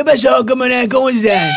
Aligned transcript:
¿Qué 0.00 0.04
pasó, 0.04 0.46
camarada? 0.46 0.88
¿Cómo 0.88 1.10
están? 1.10 1.52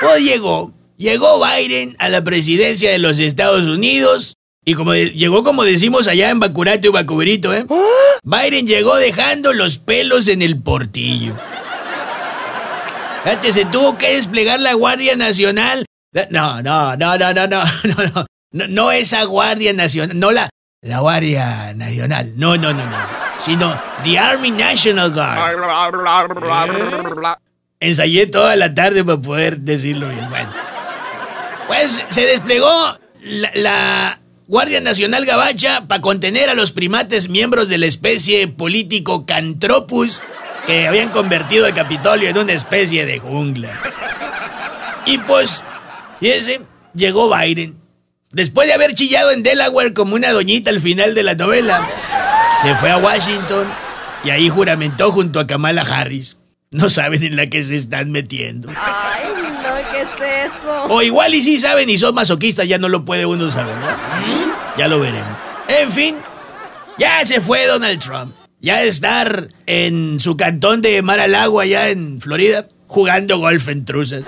Pues 0.00 0.22
llegó. 0.22 0.72
Llegó 0.96 1.44
Biden 1.44 1.96
a 1.98 2.08
la 2.08 2.22
presidencia 2.22 2.92
de 2.92 3.00
los 3.00 3.18
Estados 3.18 3.62
Unidos. 3.62 4.34
Y 4.64 4.74
como 4.74 4.94
llegó 4.94 5.42
como 5.42 5.64
decimos 5.64 6.06
allá 6.06 6.30
en 6.30 6.38
Bacurato 6.38 6.86
y 6.86 6.90
Bacubrito, 6.92 7.52
¿eh? 7.52 7.66
Biden 8.22 8.68
llegó 8.68 8.94
dejando 8.94 9.52
los 9.52 9.78
pelos 9.78 10.28
en 10.28 10.40
el 10.40 10.62
portillo. 10.62 11.36
Antes 13.24 13.54
se 13.56 13.64
tuvo 13.64 13.98
que 13.98 14.14
desplegar 14.14 14.60
la 14.60 14.74
Guardia 14.74 15.16
Nacional. 15.16 15.84
No, 16.30 16.62
no, 16.62 16.96
no, 16.96 17.18
no, 17.18 17.34
no, 17.34 17.46
no, 17.48 17.64
no, 17.64 18.04
no. 18.14 18.26
No, 18.52 18.68
no 18.68 18.92
esa 18.92 19.24
Guardia 19.24 19.72
Nacional, 19.72 20.16
no 20.16 20.30
la, 20.30 20.48
la 20.80 21.00
Guardia 21.00 21.74
Nacional. 21.74 22.34
No, 22.36 22.56
no, 22.56 22.72
no, 22.72 22.86
no. 22.86 23.21
Sino 23.38 23.72
The 24.04 24.18
Army 24.18 24.50
National 24.50 25.12
Guard. 25.12 25.56
Ensayé 27.80 28.26
toda 28.26 28.54
la 28.56 28.74
tarde 28.74 29.04
para 29.04 29.20
poder 29.20 29.58
decirlo 29.58 30.08
bien. 30.08 30.28
Bueno. 30.28 30.52
Pues 31.66 32.04
se 32.08 32.22
desplegó 32.22 32.70
la, 33.22 33.50
la 33.54 34.18
Guardia 34.46 34.80
Nacional 34.80 35.24
Gabacha 35.24 35.86
para 35.88 36.00
contener 36.00 36.50
a 36.50 36.54
los 36.54 36.72
primates 36.72 37.28
miembros 37.28 37.68
de 37.68 37.78
la 37.78 37.86
especie 37.86 38.48
político 38.48 39.26
Cantropus 39.26 40.22
que 40.66 40.86
habían 40.86 41.10
convertido 41.10 41.66
el 41.66 41.74
Capitolio 41.74 42.28
en 42.28 42.38
una 42.38 42.52
especie 42.52 43.04
de 43.06 43.18
jungla. 43.18 43.70
Y 45.06 45.18
pues, 45.18 45.62
fíjese, 46.20 46.60
llegó 46.94 47.34
Biden. 47.34 47.76
Después 48.30 48.66
de 48.68 48.74
haber 48.74 48.94
chillado 48.94 49.30
en 49.30 49.42
Delaware 49.42 49.92
como 49.92 50.14
una 50.14 50.30
doñita 50.30 50.70
al 50.70 50.80
final 50.80 51.14
de 51.14 51.22
la 51.22 51.34
novela, 51.34 51.88
se 52.60 52.74
fue 52.76 52.90
a 52.90 52.98
Washington 52.98 53.72
y 54.24 54.30
ahí 54.30 54.48
juramentó 54.48 55.10
junto 55.12 55.40
a 55.40 55.46
Kamala 55.46 55.82
Harris. 55.82 56.38
No 56.70 56.88
saben 56.88 57.22
en 57.22 57.36
la 57.36 57.46
que 57.46 57.62
se 57.62 57.76
están 57.76 58.10
metiendo. 58.10 58.70
Ay, 58.70 59.24
no, 59.34 59.90
¿qué 59.90 60.00
es 60.00 60.50
eso? 60.50 60.84
O 60.88 61.02
igual 61.02 61.34
y 61.34 61.42
sí 61.42 61.60
saben 61.60 61.90
y 61.90 61.98
son 61.98 62.14
masoquistas, 62.14 62.66
ya 62.66 62.78
no 62.78 62.88
lo 62.88 63.04
puede 63.04 63.26
uno 63.26 63.50
saber, 63.50 63.76
¿no? 63.76 63.86
Ya 64.76 64.88
lo 64.88 64.98
veremos. 64.98 65.36
En 65.68 65.92
fin, 65.92 66.16
ya 66.98 67.24
se 67.26 67.40
fue 67.40 67.66
Donald 67.66 68.00
Trump. 68.02 68.34
Ya 68.60 68.82
estar 68.82 69.48
en 69.66 70.20
su 70.20 70.36
cantón 70.36 70.82
de 70.82 71.02
Mar 71.02 71.20
a 71.20 71.26
Lago 71.26 71.60
allá 71.60 71.88
en 71.88 72.20
Florida, 72.20 72.66
jugando 72.86 73.38
golf 73.38 73.68
en 73.68 73.84
truzas. 73.84 74.24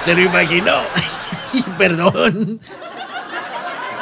¿Se 0.00 0.14
lo 0.14 0.22
imaginó? 0.22 0.76
Perdón. 1.78 2.58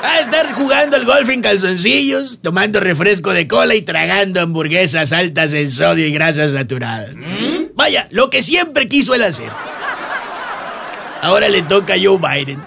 A 0.04 0.20
estar 0.20 0.52
jugando 0.52 0.98
el 0.98 1.06
golf 1.06 1.30
en 1.30 1.40
calzoncillos, 1.40 2.42
tomando 2.42 2.78
refresco 2.78 3.32
de 3.32 3.48
cola 3.48 3.74
y 3.74 3.80
tragando 3.80 4.42
hamburguesas 4.42 5.12
altas 5.12 5.54
en 5.54 5.72
sodio 5.72 6.06
y 6.06 6.12
grasas 6.12 6.52
saturadas. 6.52 7.14
Vaya, 7.74 8.06
lo 8.10 8.28
que 8.28 8.42
siempre 8.42 8.86
quiso 8.86 9.14
él 9.14 9.22
hacer. 9.22 9.50
Ahora 11.22 11.48
le 11.48 11.62
toca 11.62 11.94
a 11.94 11.96
Joe 11.98 12.18
Biden. 12.18 12.62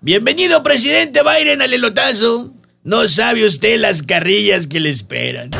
Bienvenido, 0.00 0.64
presidente 0.64 1.20
Biden, 1.22 1.62
al 1.62 1.72
elotazo. 1.72 2.52
No 2.82 3.06
sabe 3.06 3.46
usted 3.46 3.78
las 3.78 4.02
carrillas 4.02 4.66
que 4.66 4.80
le 4.80 4.90
esperan. 4.90 5.50